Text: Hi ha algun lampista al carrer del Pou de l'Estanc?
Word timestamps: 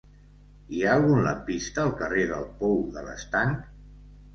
Hi 0.77 0.81
ha 0.85 0.93
algun 1.01 1.21
lampista 1.29 1.85
al 1.85 1.95
carrer 2.03 2.27
del 2.35 2.51
Pou 2.59 2.85
de 2.99 3.09
l'Estanc? 3.11 3.75